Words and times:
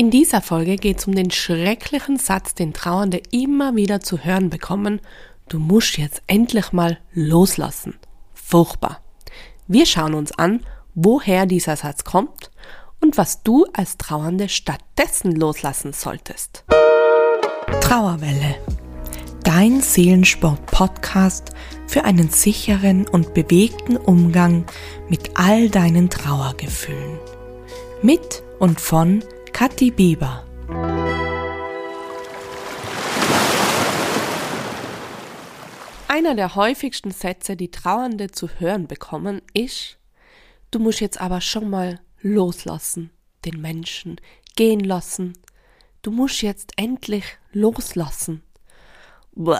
In 0.00 0.10
dieser 0.10 0.40
Folge 0.40 0.76
geht 0.76 0.98
es 0.98 1.06
um 1.06 1.14
den 1.14 1.30
schrecklichen 1.30 2.16
Satz, 2.16 2.54
den 2.54 2.72
Trauernde 2.72 3.20
immer 3.32 3.76
wieder 3.76 4.00
zu 4.00 4.24
hören 4.24 4.48
bekommen, 4.48 5.02
du 5.50 5.58
musst 5.58 5.98
jetzt 5.98 6.22
endlich 6.26 6.72
mal 6.72 6.96
loslassen. 7.12 7.98
Furchtbar. 8.32 9.02
Wir 9.68 9.84
schauen 9.84 10.14
uns 10.14 10.32
an, 10.32 10.64
woher 10.94 11.44
dieser 11.44 11.76
Satz 11.76 12.04
kommt 12.04 12.50
und 13.02 13.18
was 13.18 13.42
du 13.42 13.66
als 13.74 13.98
Trauernde 13.98 14.48
stattdessen 14.48 15.36
loslassen 15.36 15.92
solltest. 15.92 16.64
Trauerwelle. 17.82 18.56
Dein 19.44 19.82
Seelensport-Podcast 19.82 21.50
für 21.86 22.04
einen 22.04 22.30
sicheren 22.30 23.06
und 23.06 23.34
bewegten 23.34 23.98
Umgang 23.98 24.64
mit 25.10 25.32
all 25.34 25.68
deinen 25.68 26.08
Trauergefühlen. 26.08 27.18
Mit 28.00 28.42
und 28.58 28.80
von 28.80 29.22
Kathi 29.52 29.90
Bieber. 29.90 30.44
Einer 36.08 36.34
der 36.34 36.54
häufigsten 36.54 37.10
Sätze, 37.10 37.56
die 37.56 37.70
Trauernde 37.70 38.30
zu 38.30 38.48
hören 38.48 38.86
bekommen, 38.86 39.42
ist, 39.52 39.98
du 40.70 40.78
musst 40.78 41.00
jetzt 41.00 41.20
aber 41.20 41.40
schon 41.40 41.68
mal 41.68 42.00
loslassen, 42.20 43.10
den 43.44 43.60
Menschen 43.60 44.20
gehen 44.56 44.80
lassen. 44.80 45.34
Du 46.02 46.10
musst 46.10 46.42
jetzt 46.42 46.72
endlich 46.76 47.24
loslassen. 47.52 48.42
Bäh, 49.32 49.58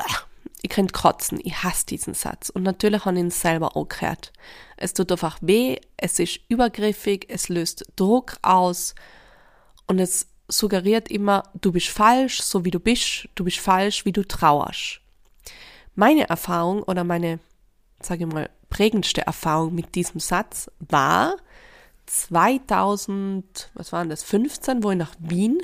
ich 0.62 0.70
könnte 0.70 0.92
kotzen, 0.92 1.40
ich 1.42 1.62
hasse 1.62 1.86
diesen 1.86 2.14
Satz. 2.14 2.48
Und 2.50 2.62
natürlich 2.62 3.04
habe 3.04 3.16
ich 3.16 3.22
ihn 3.22 3.30
selber 3.30 3.76
auch 3.76 3.88
gehört. 3.88 4.32
Es 4.76 4.94
tut 4.94 5.12
einfach 5.12 5.38
weh, 5.40 5.78
es 5.96 6.18
ist 6.18 6.40
übergriffig, 6.48 7.26
es 7.28 7.48
löst 7.48 7.84
Druck 7.96 8.36
aus, 8.42 8.94
und 9.90 9.98
es 9.98 10.28
suggeriert 10.46 11.10
immer, 11.10 11.42
du 11.60 11.72
bist 11.72 11.88
falsch, 11.88 12.42
so 12.42 12.64
wie 12.64 12.70
du 12.70 12.78
bist, 12.78 13.28
du 13.34 13.42
bist 13.42 13.58
falsch, 13.58 14.04
wie 14.04 14.12
du 14.12 14.26
trauerst. 14.26 15.00
Meine 15.96 16.28
Erfahrung 16.28 16.84
oder 16.84 17.02
meine, 17.02 17.40
sage 18.00 18.24
ich 18.24 18.32
mal, 18.32 18.48
prägendste 18.68 19.26
Erfahrung 19.26 19.74
mit 19.74 19.96
diesem 19.96 20.20
Satz 20.20 20.70
war 20.78 21.36
2000, 22.06 23.70
was 23.74 23.90
war 23.90 24.04
das, 24.06 24.22
15, 24.22 24.84
wo 24.84 24.92
ich 24.92 24.96
nach 24.96 25.16
Wien 25.18 25.58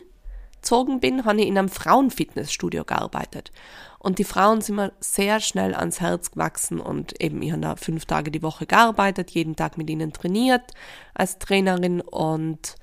gezogen 0.57 0.99
bin, 0.99 1.25
habe 1.25 1.41
ich 1.41 1.47
in 1.47 1.57
einem 1.57 1.69
Frauenfitnessstudio 1.69 2.85
gearbeitet. 2.85 3.53
Und 4.01 4.19
die 4.19 4.25
Frauen 4.25 4.61
sind 4.61 4.75
mir 4.75 4.93
sehr 4.99 5.39
schnell 5.39 5.73
ans 5.73 6.01
Herz 6.01 6.33
gewachsen 6.33 6.81
und 6.81 7.21
eben, 7.23 7.43
ich 7.43 7.53
habe 7.53 7.63
da 7.63 7.77
fünf 7.77 8.07
Tage 8.07 8.33
die 8.33 8.43
Woche 8.43 8.67
gearbeitet, 8.67 9.31
jeden 9.31 9.55
Tag 9.55 9.79
mit 9.79 9.89
ihnen 9.89 10.13
trainiert 10.13 10.73
als 11.15 11.39
Trainerin 11.39 12.01
und 12.01 12.75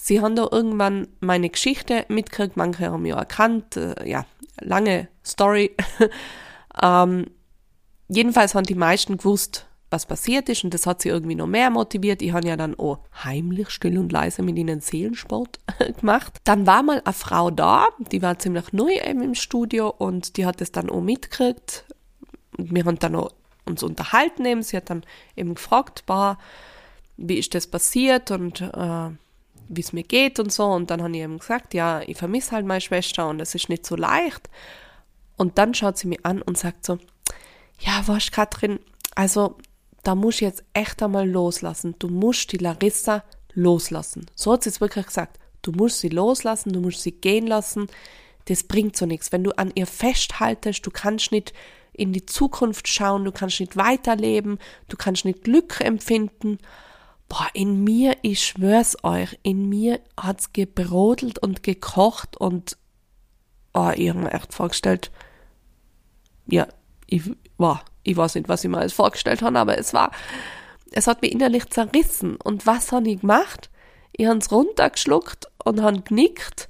sie 0.00 0.20
haben 0.20 0.34
da 0.34 0.48
irgendwann 0.50 1.08
meine 1.20 1.50
Geschichte 1.50 2.04
mitgekriegt, 2.08 2.56
manche 2.56 2.90
haben 2.90 3.02
mich 3.02 3.12
erkannt, 3.12 3.76
äh, 3.76 4.08
ja, 4.08 4.24
lange 4.60 5.08
Story. 5.24 5.76
ähm, 6.82 7.26
jedenfalls 8.08 8.54
haben 8.54 8.64
die 8.64 8.74
meisten 8.74 9.18
gewusst, 9.18 9.66
was 9.90 10.06
passiert 10.06 10.48
ist 10.48 10.64
und 10.64 10.72
das 10.72 10.86
hat 10.86 11.02
sie 11.02 11.08
irgendwie 11.08 11.34
noch 11.34 11.48
mehr 11.48 11.68
motiviert. 11.68 12.22
Ich 12.22 12.32
habe 12.32 12.46
ja 12.48 12.56
dann 12.56 12.78
auch 12.78 13.00
heimlich, 13.24 13.70
still 13.70 13.98
und 13.98 14.12
leise 14.12 14.42
mit 14.42 14.56
ihnen 14.56 14.80
Seelensport 14.80 15.58
gemacht. 16.00 16.38
Dann 16.44 16.66
war 16.66 16.82
mal 16.82 17.02
eine 17.04 17.12
Frau 17.12 17.50
da, 17.50 17.88
die 17.98 18.22
war 18.22 18.38
ziemlich 18.38 18.72
neu 18.72 18.92
eben 18.92 19.22
im 19.22 19.34
Studio 19.34 19.88
und 19.88 20.36
die 20.36 20.46
hat 20.46 20.60
es 20.60 20.72
dann 20.72 20.88
auch 20.88 21.00
mitgekriegt. 21.00 21.84
Und 22.56 22.74
wir 22.74 22.84
haben 22.84 22.98
dann 22.98 23.16
auch 23.16 23.32
uns 23.66 23.82
unterhalten 23.82 24.44
eben. 24.44 24.62
Sie 24.62 24.76
hat 24.76 24.90
dann 24.90 25.02
eben 25.36 25.54
gefragt, 25.54 26.04
bah, 26.06 26.38
wie 27.16 27.38
ist 27.38 27.54
das 27.54 27.66
passiert 27.66 28.30
und 28.30 28.60
äh, 28.60 29.10
wie 29.70 29.80
es 29.80 29.92
mir 29.92 30.02
geht 30.02 30.38
und 30.38 30.52
so. 30.52 30.64
Und 30.64 30.90
dann 30.90 31.02
habe 31.02 31.16
ich 31.16 31.22
ihm 31.22 31.38
gesagt, 31.38 31.74
ja, 31.74 32.02
ich 32.02 32.18
vermisse 32.18 32.52
halt 32.52 32.66
meine 32.66 32.80
Schwester 32.80 33.28
und 33.28 33.40
es 33.40 33.54
ist 33.54 33.68
nicht 33.68 33.86
so 33.86 33.96
leicht. 33.96 34.50
Und 35.36 35.56
dann 35.56 35.72
schaut 35.72 35.96
sie 35.96 36.08
mich 36.08 36.26
an 36.26 36.42
und 36.42 36.58
sagt 36.58 36.84
so, 36.84 36.98
ja, 37.78 38.06
weißt 38.06 38.32
Katrin, 38.32 38.80
also 39.14 39.56
da 40.02 40.14
muss 40.14 40.36
ich 40.36 40.40
jetzt 40.42 40.64
echt 40.74 41.02
einmal 41.02 41.28
loslassen. 41.28 41.94
Du 41.98 42.08
musst 42.08 42.52
die 42.52 42.58
Larissa 42.58 43.22
loslassen. 43.54 44.26
So 44.34 44.52
hat 44.52 44.64
sie 44.64 44.70
es 44.70 44.80
wirklich 44.80 45.06
gesagt. 45.06 45.38
Du 45.62 45.72
musst 45.72 46.00
sie 46.00 46.08
loslassen, 46.08 46.72
du 46.72 46.80
musst 46.80 47.02
sie 47.02 47.12
gehen 47.12 47.46
lassen. 47.46 47.86
Das 48.46 48.64
bringt 48.64 48.96
so 48.96 49.06
nichts. 49.06 49.30
Wenn 49.30 49.44
du 49.44 49.56
an 49.56 49.72
ihr 49.74 49.86
festhaltest, 49.86 50.84
du 50.84 50.90
kannst 50.90 51.32
nicht 51.32 51.52
in 51.92 52.12
die 52.12 52.26
Zukunft 52.26 52.88
schauen, 52.88 53.24
du 53.24 53.32
kannst 53.32 53.60
nicht 53.60 53.76
weiterleben, 53.76 54.58
du 54.88 54.96
kannst 54.96 55.24
nicht 55.24 55.44
Glück 55.44 55.80
empfinden 55.80 56.58
boah, 57.30 57.48
in 57.54 57.84
mir, 57.84 58.16
ich 58.22 58.44
schwör's 58.44 58.96
euch, 59.04 59.38
in 59.42 59.68
mir 59.68 60.00
hat's 60.20 60.52
gebrodelt 60.52 61.38
und 61.38 61.62
gekocht 61.62 62.36
und 62.36 62.76
oh, 63.72 63.90
ich 63.94 64.10
habe 64.10 64.18
mir 64.18 64.32
echt 64.32 64.52
vorgestellt, 64.52 65.12
ja, 66.46 66.66
ich, 67.06 67.22
boah, 67.56 67.82
ich 68.02 68.16
weiß 68.16 68.34
nicht, 68.34 68.48
was 68.48 68.64
ich 68.64 68.70
mir 68.70 68.78
alles 68.78 68.92
vorgestellt 68.92 69.42
habe, 69.42 69.58
aber 69.60 69.78
es 69.78 69.94
war, 69.94 70.10
es 70.90 71.06
hat 71.06 71.22
mich 71.22 71.30
innerlich 71.30 71.70
zerrissen. 71.70 72.36
Und 72.36 72.66
was 72.66 72.90
habe 72.90 73.08
ich 73.08 73.20
gemacht? 73.20 73.70
Ich 74.10 74.26
habe 74.26 74.38
es 74.38 74.50
runtergeschluckt 74.50 75.46
und 75.64 75.82
habe 75.82 76.00
genickt 76.00 76.68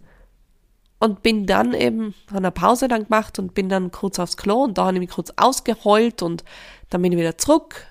und 0.98 1.22
bin 1.22 1.46
dann 1.46 1.72
eben, 1.72 2.14
habe 2.28 2.38
eine 2.38 2.50
Pause 2.50 2.86
dann 2.86 3.04
gemacht 3.04 3.38
und 3.38 3.54
bin 3.54 3.70
dann 3.70 3.90
kurz 3.92 4.18
aufs 4.18 4.36
Klo 4.36 4.64
und 4.64 4.76
da 4.76 4.84
habe 4.84 4.96
ich 4.96 5.00
mich 5.00 5.10
kurz 5.10 5.32
ausgeheult 5.36 6.20
und 6.20 6.44
dann 6.90 7.00
bin 7.00 7.12
ich 7.12 7.18
wieder 7.18 7.38
zurück. 7.38 7.86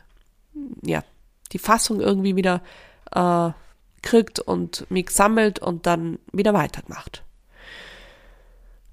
Ja, 0.83 1.03
die 1.51 1.59
Fassung 1.59 1.99
irgendwie 1.99 2.35
wieder 2.35 2.61
äh, 3.11 3.51
kriegt 4.01 4.39
und 4.39 4.89
mich 4.89 5.09
sammelt 5.09 5.59
und 5.59 5.85
dann 5.85 6.19
wieder 6.31 6.53
weitergemacht. 6.53 7.23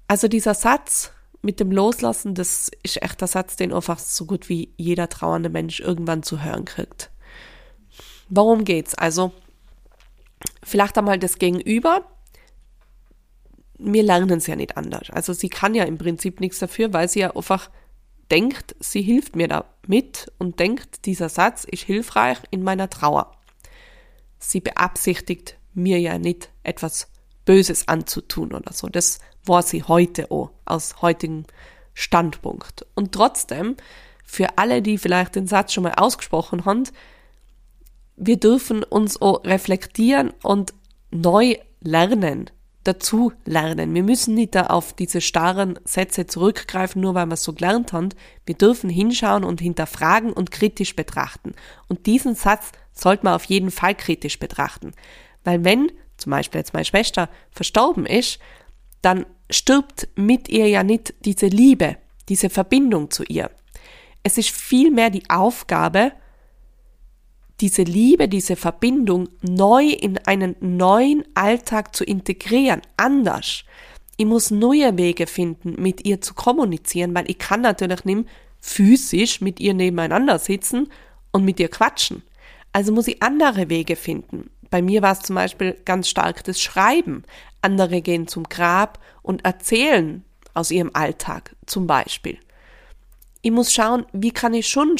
Also 0.07 0.27
dieser 0.27 0.53
Satz 0.53 1.11
mit 1.41 1.59
dem 1.59 1.71
Loslassen, 1.71 2.33
das 2.33 2.71
ist 2.83 3.01
echt 3.01 3.21
der 3.21 3.27
Satz, 3.27 3.55
den 3.55 3.73
einfach 3.73 3.99
so 3.99 4.25
gut 4.25 4.49
wie 4.49 4.73
jeder 4.77 5.09
trauernde 5.09 5.49
Mensch 5.49 5.79
irgendwann 5.79 6.23
zu 6.23 6.43
hören 6.43 6.65
kriegt. 6.65 7.11
Worum 8.29 8.63
geht's? 8.65 8.95
Also 8.95 9.31
vielleicht 10.63 10.97
einmal 10.97 11.19
das 11.19 11.39
Gegenüber. 11.39 12.05
Wir 13.77 14.03
lernen 14.03 14.37
es 14.37 14.47
ja 14.47 14.55
nicht 14.55 14.75
anders. 14.75 15.09
Also 15.11 15.33
sie 15.33 15.49
kann 15.49 15.75
ja 15.75 15.83
im 15.83 15.97
Prinzip 15.97 16.39
nichts 16.39 16.59
dafür, 16.59 16.93
weil 16.93 17.07
sie 17.07 17.19
ja 17.19 17.35
einfach 17.35 17.69
denkt, 18.31 18.75
sie 18.79 19.01
hilft 19.01 19.35
mir 19.35 19.47
damit 19.47 20.31
und 20.37 20.59
denkt, 20.59 21.05
dieser 21.05 21.29
Satz 21.29 21.63
ist 21.63 21.83
hilfreich 21.83 22.39
in 22.51 22.63
meiner 22.63 22.89
Trauer. 22.89 23.31
Sie 24.39 24.59
beabsichtigt 24.59 25.57
mir 25.73 25.99
ja 25.99 26.17
nicht 26.17 26.49
etwas 26.63 27.09
Böses 27.45 27.87
anzutun 27.87 28.53
oder 28.53 28.73
so. 28.73 28.87
Das 28.87 29.19
war 29.45 29.63
sie 29.63 29.83
heute 29.83 30.31
auch, 30.31 30.51
aus 30.65 31.01
heutigem 31.01 31.45
Standpunkt. 31.93 32.85
Und 32.93 33.13
trotzdem, 33.13 33.77
für 34.25 34.57
alle, 34.57 34.81
die 34.81 34.97
vielleicht 34.97 35.35
den 35.35 35.47
Satz 35.47 35.73
schon 35.73 35.83
mal 35.83 35.93
ausgesprochen 35.93 36.65
haben, 36.65 36.83
wir 38.17 38.37
dürfen 38.37 38.83
uns 38.83 39.21
auch 39.21 39.43
reflektieren 39.45 40.33
und 40.43 40.73
neu 41.11 41.55
lernen 41.79 42.49
dazu 42.87 43.33
lernen. 43.45 43.93
Wir 43.93 44.03
müssen 44.03 44.33
nicht 44.33 44.55
da 44.55 44.67
auf 44.67 44.93
diese 44.93 45.21
starren 45.21 45.79
Sätze 45.83 46.25
zurückgreifen, 46.25 47.01
nur 47.01 47.15
weil 47.15 47.25
wir 47.25 47.33
es 47.33 47.43
so 47.43 47.53
gelernt 47.53 47.93
haben. 47.93 48.09
Wir 48.45 48.55
dürfen 48.55 48.89
hinschauen 48.89 49.43
und 49.43 49.61
hinterfragen 49.61 50.31
und 50.31 50.51
kritisch 50.51 50.95
betrachten. 50.95 51.53
Und 51.87 52.05
diesen 52.05 52.35
Satz 52.35 52.71
sollte 52.93 53.25
man 53.25 53.33
auf 53.33 53.45
jeden 53.45 53.71
Fall 53.71 53.95
kritisch 53.95 54.39
betrachten. 54.39 54.93
Weil 55.43 55.63
wenn 55.63 55.91
zum 56.17 56.31
Beispiel 56.31 56.59
jetzt 56.59 56.73
meine 56.73 56.85
Schwester 56.85 57.29
verstorben 57.51 58.05
ist, 58.05 58.39
dann 59.01 59.25
stirbt 59.49 60.07
mit 60.15 60.49
ihr 60.49 60.67
ja 60.67 60.83
nicht 60.83 61.13
diese 61.25 61.47
Liebe, 61.47 61.97
diese 62.29 62.49
Verbindung 62.49 63.11
zu 63.11 63.23
ihr. 63.23 63.51
Es 64.23 64.37
ist 64.37 64.49
vielmehr 64.49 65.09
die 65.09 65.29
Aufgabe, 65.29 66.11
diese 67.59 67.83
Liebe, 67.83 68.27
diese 68.27 68.55
Verbindung 68.55 69.29
neu 69.41 69.87
in 69.87 70.17
einen 70.19 70.55
neuen 70.59 71.23
Alltag 71.33 71.95
zu 71.95 72.03
integrieren, 72.03 72.81
anders. 72.97 73.63
Ich 74.17 74.25
muss 74.25 74.51
neue 74.51 74.97
Wege 74.97 75.27
finden, 75.27 75.81
mit 75.81 76.05
ihr 76.05 76.21
zu 76.21 76.33
kommunizieren, 76.33 77.15
weil 77.15 77.29
ich 77.29 77.37
kann 77.37 77.61
natürlich 77.61 78.05
nicht 78.05 78.27
physisch 78.59 79.41
mit 79.41 79.59
ihr 79.59 79.73
nebeneinander 79.73 80.39
sitzen 80.39 80.89
und 81.31 81.45
mit 81.45 81.59
ihr 81.59 81.69
quatschen. 81.69 82.23
Also 82.73 82.91
muss 82.91 83.07
ich 83.07 83.21
andere 83.23 83.69
Wege 83.69 83.95
finden. 83.95 84.49
Bei 84.69 84.81
mir 84.81 85.01
war 85.01 85.13
es 85.13 85.21
zum 85.21 85.35
Beispiel 85.35 85.77
ganz 85.85 86.09
stark 86.09 86.43
das 86.43 86.61
Schreiben. 86.61 87.23
Andere 87.61 88.01
gehen 88.01 88.27
zum 88.27 88.43
Grab 88.43 88.99
und 89.21 89.45
erzählen 89.45 90.23
aus 90.53 90.71
ihrem 90.71 90.91
Alltag 90.93 91.55
zum 91.65 91.87
Beispiel. 91.87 92.37
Ich 93.41 93.51
muss 93.51 93.71
schauen, 93.71 94.05
wie 94.13 94.31
kann 94.31 94.53
ich 94.53 94.67
schon 94.67 94.97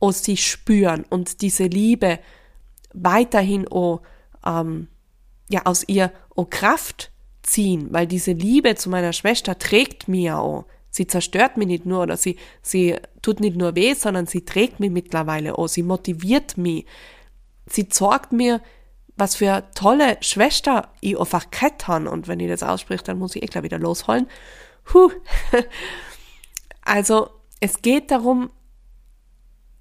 auch 0.00 0.12
sie 0.12 0.36
spüren 0.36 1.04
und 1.08 1.42
diese 1.42 1.64
Liebe 1.64 2.18
weiterhin 2.92 3.68
auch, 3.68 4.02
ähm, 4.44 4.88
ja, 5.48 5.62
aus 5.64 5.84
ihr 5.86 6.12
auch 6.34 6.50
Kraft 6.50 7.10
ziehen, 7.42 7.88
weil 7.90 8.06
diese 8.06 8.32
Liebe 8.32 8.74
zu 8.74 8.90
meiner 8.90 9.12
Schwester 9.12 9.58
trägt 9.58 10.08
mir 10.08 10.38
auch. 10.38 10.64
Sie 10.90 11.06
zerstört 11.06 11.56
mich 11.56 11.66
nicht 11.66 11.86
nur 11.86 12.02
oder 12.02 12.16
sie, 12.16 12.36
sie 12.62 12.96
tut 13.22 13.40
nicht 13.40 13.56
nur 13.56 13.74
weh, 13.74 13.94
sondern 13.94 14.26
sie 14.26 14.44
trägt 14.44 14.80
mich 14.80 14.90
mittlerweile 14.90 15.58
auch. 15.58 15.68
Sie 15.68 15.82
motiviert 15.82 16.56
mich. 16.56 16.86
Sie 17.66 17.86
sorgt 17.90 18.32
mir 18.32 18.60
was 19.16 19.36
für 19.36 19.64
tolle 19.74 20.18
Schwester 20.20 20.92
ich 21.00 21.18
einfach 21.18 21.50
gehabt 21.50 21.88
habe. 21.88 22.10
Und 22.10 22.28
wenn 22.28 22.40
ich 22.40 22.48
das 22.48 22.62
ausspricht, 22.62 23.08
dann 23.08 23.18
muss 23.18 23.34
ich 23.34 23.42
eh 23.42 23.46
gleich 23.46 23.64
wieder 23.64 23.78
losholen. 23.78 24.28
Huh. 24.92 25.10
Also, 26.88 27.30
es 27.58 27.82
geht 27.82 28.12
darum, 28.12 28.48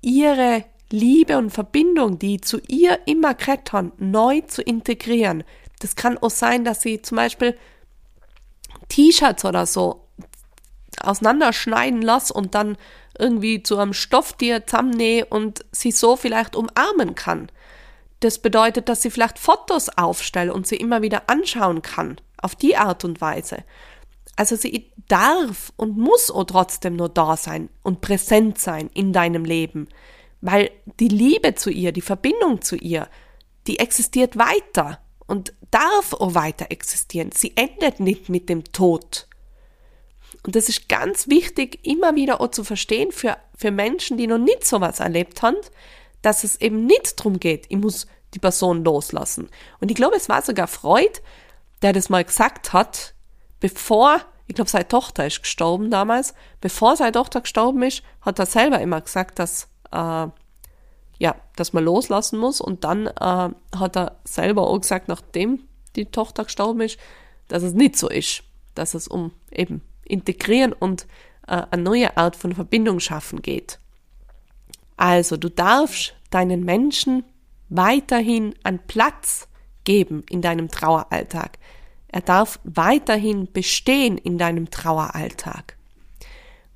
ihre 0.06 0.64
Liebe 0.92 1.38
und 1.38 1.50
Verbindung, 1.50 2.20
die 2.20 2.40
zu 2.40 2.60
ihr 2.68 3.00
immer 3.06 3.34
gehabt 3.34 3.74
haben, 3.74 3.92
neu 3.98 4.42
zu 4.42 4.62
integrieren. 4.62 5.44
Das 5.80 5.96
kann 5.96 6.18
auch 6.20 6.30
sein, 6.30 6.64
dass 6.64 6.82
sie 6.82 7.02
zum 7.02 7.18
Beispiel 7.18 7.58
T-Shirts 8.88 9.44
oder 9.44 9.66
so 9.66 10.08
auseinanderschneiden 11.02 12.02
lässt 12.02 12.32
und 12.32 12.56
dann 12.56 12.78
irgendwie 13.18 13.64
zu 13.64 13.78
einem 13.78 13.94
Stofftier 13.94 14.66
zusammennähe 14.66 15.26
und 15.26 15.66
sie 15.72 15.92
so 15.92 16.16
vielleicht 16.16 16.56
umarmen 16.56 17.16
kann. 17.16 17.50
Das 18.20 18.40
bedeutet, 18.40 18.88
dass 18.88 19.02
sie 19.02 19.12
vielleicht 19.12 19.40
Fotos 19.40 19.90
aufstellt 19.90 20.52
und 20.52 20.68
sie 20.68 20.78
immer 20.78 21.02
wieder 21.02 21.24
anschauen 21.28 21.82
kann. 21.82 22.18
Auf 22.42 22.56
die 22.56 22.78
Art 22.78 23.04
und 23.04 23.22
Weise. 23.22 23.64
Also 24.36 24.56
sie 24.56 24.92
darf 25.08 25.72
und 25.78 25.98
muss 25.98 26.30
auch 26.30 26.44
trotzdem 26.44 26.96
nur 26.96 27.10
da 27.10 27.38
sein 27.38 27.70
und 27.84 28.02
präsent 28.02 28.58
sein 28.60 28.90
in 28.94 29.14
deinem 29.14 29.46
Leben. 29.46 29.88
Weil 30.42 30.72
die 31.00 31.08
Liebe 31.08 31.56
zu 31.56 31.70
ihr, 31.70 31.92
die 31.92 32.02
Verbindung 32.02 32.62
zu 32.62 32.76
ihr, 32.76 33.08
die 33.68 33.80
existiert 33.80 34.38
weiter 34.38 35.00
und 35.26 35.54
darf 35.72 36.14
auch 36.14 36.36
weiter 36.36 36.68
existieren. 36.70 37.32
Sie 37.34 37.56
endet 37.56 38.00
nicht 38.00 38.30
mit 38.30 38.50
dem 38.50 38.64
Tod. 38.66 39.28
Und 40.44 40.56
das 40.56 40.70
ist 40.70 40.90
ganz 40.90 41.28
wichtig, 41.28 41.80
immer 41.86 42.16
wieder 42.16 42.42
auch 42.42 42.52
zu 42.52 42.64
verstehen 42.64 43.12
für, 43.12 43.38
für 43.56 43.72
Menschen, 43.72 44.18
die 44.18 44.28
noch 44.28 44.38
nicht 44.38 44.66
sowas 44.66 45.00
erlebt 45.00 45.42
haben, 45.42 45.58
dass 46.22 46.44
es 46.44 46.60
eben 46.62 46.86
nicht 46.86 47.20
darum 47.20 47.40
geht, 47.40 47.66
ich 47.70 47.78
muss 47.78 48.08
die 48.34 48.40
Person 48.40 48.84
loslassen. 48.84 49.50
Und 49.80 49.90
ich 49.90 49.96
glaube, 49.96 50.16
es 50.16 50.30
war 50.30 50.42
sogar 50.42 50.68
Freud, 50.68 51.22
der 51.82 51.94
das 51.94 52.10
mal 52.10 52.24
gesagt 52.24 52.74
hat, 52.74 53.15
bevor, 53.60 54.22
ich 54.48 54.56
glaube, 54.56 54.70
seine 54.70 54.88
Tochter 54.88 55.26
ist 55.26 55.42
gestorben 55.42 55.90
damals, 55.92 56.34
bevor 56.62 56.96
seine 56.96 57.12
Tochter 57.12 57.42
gestorben 57.42 57.84
ist, 57.84 58.04
hat 58.22 58.40
er 58.40 58.46
selber 58.46 58.80
immer 58.80 59.02
gesagt, 59.02 59.40
dass, 59.40 59.68
äh, 59.92 60.28
ja, 61.18 61.36
dass 61.56 61.74
man 61.74 61.84
loslassen 61.84 62.40
muss. 62.40 62.62
Und 62.62 62.84
dann 62.84 63.08
äh, 63.08 63.50
hat 63.78 63.96
er 63.96 64.18
selber 64.24 64.68
auch 64.68 64.80
gesagt, 64.80 65.08
nachdem 65.08 65.68
die 65.96 66.06
Tochter 66.06 66.44
gestorben 66.44 66.82
ist, 66.82 66.98
dass 67.48 67.64
es 67.64 67.74
nicht 67.74 67.98
so 67.98 68.10
ist, 68.10 68.44
dass 68.74 68.94
es 68.94 69.08
um 69.08 69.32
eben 69.52 69.82
integrieren 70.04 70.74
und 70.74 71.08
äh, 71.48 71.64
eine 71.72 71.84
neue 71.84 72.18
Art 72.18 72.36
von 72.36 72.54
Verbindung 72.54 73.00
schaffen 73.00 73.42
geht. 73.42 73.80
Also 74.98 75.38
du 75.38 75.50
darfst 75.50 76.16
deinen 76.30 76.64
Menschen 76.64 77.24
weiterhin 77.70 78.56
einen 78.64 78.80
Platz 78.80 79.48
geben 79.84 80.24
in 80.30 80.42
deinem 80.42 80.70
Traueralltag. 80.70 81.58
Er 82.16 82.22
darf 82.22 82.62
weiterhin 82.64 83.52
bestehen 83.52 84.18
in 84.18 84.38
deinem 84.38 84.72
Traueralltag. 84.72 85.76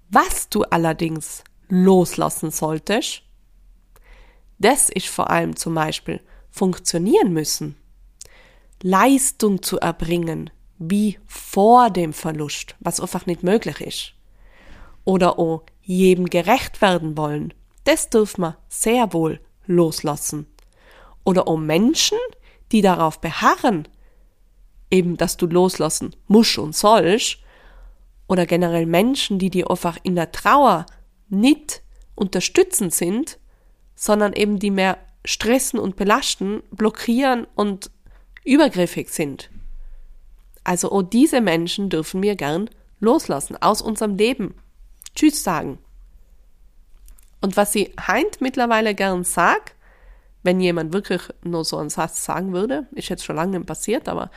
Was 0.09 0.49
du 0.49 0.63
allerdings 0.63 1.45
loslassen 1.69 2.51
solltest, 2.51 3.23
das 4.57 4.89
ist 4.89 5.07
vor 5.07 5.29
allem 5.29 5.55
zum 5.55 5.75
Beispiel 5.75 6.19
funktionieren 6.51 7.31
müssen, 7.31 7.77
Leistung 8.83 9.61
zu 9.63 9.79
erbringen, 9.79 10.49
wie 10.77 11.17
vor 11.25 11.89
dem 11.89 12.11
Verlust, 12.11 12.75
was 12.81 12.99
einfach 12.99 13.25
nicht 13.25 13.41
möglich 13.41 13.79
ist. 13.79 14.13
Oder 15.05 15.39
auch 15.39 15.63
jedem 15.81 16.25
gerecht 16.25 16.81
werden 16.81 17.15
wollen, 17.15 17.53
das 17.85 18.09
dürfen 18.09 18.41
wir 18.41 18.57
sehr 18.67 19.13
wohl 19.13 19.39
loslassen. 19.65 20.47
Oder 21.23 21.47
auch 21.47 21.55
Menschen, 21.55 22.17
die 22.73 22.81
darauf 22.81 23.21
beharren, 23.21 23.87
eben, 24.91 25.17
dass 25.17 25.37
du 25.37 25.45
loslassen 25.45 26.15
musst 26.27 26.57
und 26.57 26.75
sollst, 26.75 27.39
oder 28.27 28.45
generell 28.45 28.85
Menschen, 28.85 29.39
die 29.39 29.49
dir 29.49 29.71
einfach 29.71 29.97
in 30.03 30.15
der 30.15 30.31
Trauer 30.31 30.85
nicht 31.29 31.81
unterstützend 32.15 32.93
sind, 32.93 33.39
sondern 33.95 34.33
eben 34.33 34.59
die 34.59 34.71
mehr 34.71 34.97
stressen 35.25 35.79
und 35.79 35.95
belasten, 35.95 36.61
blockieren 36.71 37.47
und 37.55 37.89
übergriffig 38.45 39.09
sind. 39.09 39.49
Also 40.63 40.91
auch 40.91 41.01
diese 41.01 41.41
Menschen 41.41 41.89
dürfen 41.89 42.21
wir 42.21 42.35
gern 42.35 42.69
loslassen 42.99 43.57
aus 43.61 43.81
unserem 43.81 44.15
Leben. 44.15 44.55
Tschüss 45.15 45.43
sagen. 45.43 45.79
Und 47.41 47.57
was 47.57 47.71
sie 47.71 47.93
heint 47.99 48.41
mittlerweile 48.41 48.93
gern 48.93 49.23
sagt, 49.23 49.75
wenn 50.43 50.59
jemand 50.59 50.93
wirklich 50.93 51.21
nur 51.43 51.65
so 51.65 51.77
einen 51.77 51.89
Satz 51.89 52.23
sagen 52.23 52.53
würde, 52.53 52.87
ist 52.91 53.09
jetzt 53.09 53.25
schon 53.25 53.35
lange 53.35 53.59
passiert, 53.61 54.07
aber 54.07 54.29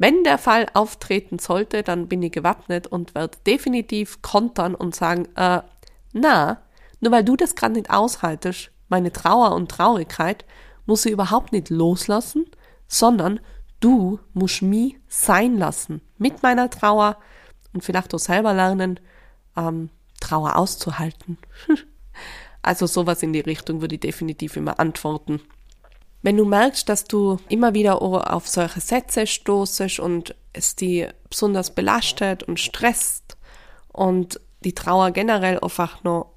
wenn 0.00 0.24
der 0.24 0.38
Fall 0.38 0.64
auftreten 0.72 1.38
sollte, 1.38 1.82
dann 1.82 2.08
bin 2.08 2.22
ich 2.22 2.32
gewappnet 2.32 2.86
und 2.86 3.14
werde 3.14 3.36
definitiv 3.46 4.22
kontern 4.22 4.74
und 4.74 4.94
sagen, 4.94 5.28
äh, 5.36 5.60
na, 6.14 6.62
nur 7.00 7.12
weil 7.12 7.22
du 7.22 7.36
das 7.36 7.54
gerade 7.54 7.74
nicht 7.74 7.90
aushaltest, 7.90 8.70
meine 8.88 9.12
Trauer 9.12 9.54
und 9.54 9.70
Traurigkeit, 9.70 10.46
muss 10.86 11.02
sie 11.02 11.10
überhaupt 11.10 11.52
nicht 11.52 11.68
loslassen, 11.68 12.46
sondern 12.88 13.40
du 13.80 14.18
musst 14.32 14.62
mich 14.62 14.96
sein 15.06 15.58
lassen 15.58 16.00
mit 16.16 16.42
meiner 16.42 16.70
Trauer 16.70 17.18
und 17.74 17.84
vielleicht 17.84 18.14
auch 18.14 18.18
selber 18.18 18.54
lernen, 18.54 19.00
ähm, 19.54 19.90
Trauer 20.18 20.56
auszuhalten. 20.56 21.36
Also 22.62 22.86
sowas 22.86 23.22
in 23.22 23.32
die 23.32 23.40
Richtung 23.40 23.80
würde 23.80 23.94
ich 23.94 24.02
definitiv 24.02 24.54
immer 24.54 24.78
antworten. 24.78 25.40
Wenn 26.22 26.36
du 26.36 26.44
merkst, 26.44 26.88
dass 26.88 27.04
du 27.04 27.38
immer 27.48 27.72
wieder 27.72 28.02
auf 28.02 28.46
solche 28.46 28.80
Sätze 28.80 29.26
stoßest 29.26 30.00
und 30.00 30.34
es 30.52 30.76
die 30.76 31.06
besonders 31.28 31.74
belastet 31.74 32.42
und 32.42 32.60
stresst 32.60 33.38
und 33.88 34.40
die 34.62 34.74
Trauer 34.74 35.12
generell 35.12 35.58
einfach 35.60 36.04
noch 36.04 36.34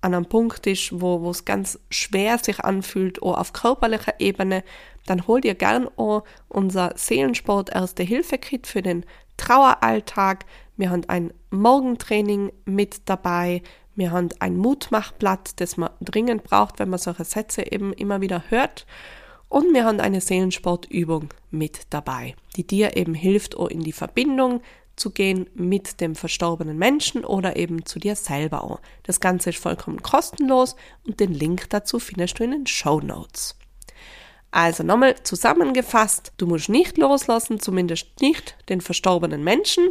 an 0.00 0.14
einem 0.14 0.26
Punkt 0.26 0.66
ist, 0.66 1.00
wo, 1.00 1.20
wo 1.22 1.30
es 1.30 1.44
ganz 1.44 1.78
schwer 1.90 2.38
sich 2.38 2.60
anfühlt, 2.60 3.22
auch 3.22 3.36
auf 3.36 3.52
körperlicher 3.52 4.14
Ebene, 4.20 4.62
dann 5.06 5.26
hol 5.26 5.40
dir 5.40 5.54
gern 5.54 5.88
auch 5.96 6.24
unser 6.48 6.92
Seelensport 6.96 7.74
Erste 7.74 8.04
Hilfe 8.04 8.38
Kit 8.38 8.66
für 8.66 8.82
den 8.82 9.04
Traueralltag. 9.36 10.44
Wir 10.76 10.90
haben 10.90 11.04
ein 11.08 11.32
Morgentraining 11.50 12.52
mit 12.64 13.08
dabei. 13.08 13.62
Wir 13.98 14.12
haben 14.12 14.28
ein 14.38 14.56
Mutmachblatt, 14.56 15.60
das 15.60 15.76
man 15.76 15.90
dringend 16.00 16.44
braucht, 16.44 16.78
wenn 16.78 16.88
man 16.88 17.00
solche 17.00 17.24
Sätze 17.24 17.72
eben 17.72 17.92
immer 17.92 18.20
wieder 18.20 18.44
hört. 18.48 18.86
Und 19.48 19.74
wir 19.74 19.84
haben 19.84 19.98
eine 19.98 20.20
Seelensportübung 20.20 21.30
mit 21.50 21.80
dabei, 21.90 22.36
die 22.54 22.64
dir 22.64 22.96
eben 22.96 23.12
hilft, 23.12 23.56
auch 23.56 23.66
in 23.66 23.80
die 23.80 23.92
Verbindung 23.92 24.60
zu 24.94 25.10
gehen 25.10 25.50
mit 25.54 26.00
dem 26.00 26.14
verstorbenen 26.14 26.78
Menschen 26.78 27.24
oder 27.24 27.56
eben 27.56 27.86
zu 27.86 27.98
dir 27.98 28.14
selber 28.14 28.62
auch. 28.62 28.78
Das 29.02 29.18
Ganze 29.18 29.50
ist 29.50 29.58
vollkommen 29.58 30.00
kostenlos 30.00 30.76
und 31.04 31.18
den 31.18 31.34
Link 31.34 31.68
dazu 31.70 31.98
findest 31.98 32.38
du 32.38 32.44
in 32.44 32.52
den 32.52 32.66
Show 32.68 33.00
Notes. 33.00 33.56
Also 34.52 34.84
nochmal 34.84 35.16
zusammengefasst, 35.24 36.34
du 36.36 36.46
musst 36.46 36.68
nicht 36.68 36.98
loslassen, 36.98 37.58
zumindest 37.58 38.06
nicht 38.20 38.56
den 38.68 38.80
verstorbenen 38.80 39.42
Menschen, 39.42 39.88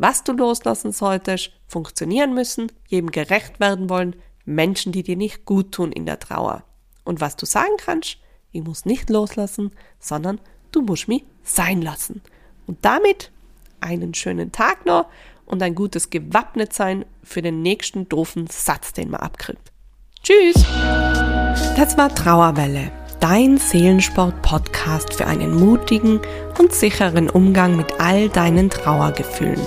was 0.00 0.22
du 0.24 0.32
loslassen 0.32 0.92
solltest, 0.92 1.50
funktionieren 1.66 2.34
müssen, 2.34 2.70
jedem 2.86 3.10
gerecht 3.10 3.60
werden 3.60 3.90
wollen, 3.90 4.16
Menschen, 4.44 4.92
die 4.92 5.02
dir 5.02 5.16
nicht 5.16 5.44
gut 5.44 5.72
tun 5.72 5.92
in 5.92 6.06
der 6.06 6.18
Trauer. 6.18 6.62
Und 7.04 7.20
was 7.20 7.36
du 7.36 7.46
sagen 7.46 7.76
kannst, 7.78 8.18
ich 8.52 8.62
muss 8.62 8.84
nicht 8.84 9.10
loslassen, 9.10 9.72
sondern 9.98 10.40
du 10.72 10.82
musst 10.82 11.08
mich 11.08 11.24
sein 11.42 11.82
lassen. 11.82 12.22
Und 12.66 12.78
damit 12.84 13.30
einen 13.80 14.14
schönen 14.14 14.52
Tag 14.52 14.86
noch 14.86 15.06
und 15.46 15.62
ein 15.62 15.74
gutes 15.74 16.10
Gewappnetsein 16.10 17.04
für 17.22 17.42
den 17.42 17.62
nächsten 17.62 18.08
doofen 18.08 18.46
Satz, 18.46 18.92
den 18.92 19.10
man 19.10 19.20
abkriegt. 19.20 19.72
Tschüss! 20.22 20.64
Das 21.76 21.96
war 21.96 22.14
Trauerwelle, 22.14 22.90
dein 23.20 23.56
Seelensport-Podcast 23.56 25.14
für 25.14 25.26
einen 25.26 25.54
mutigen 25.54 26.20
und 26.58 26.72
sicheren 26.72 27.30
Umgang 27.30 27.76
mit 27.76 28.00
all 28.00 28.28
deinen 28.28 28.68
Trauergefühlen 28.68 29.66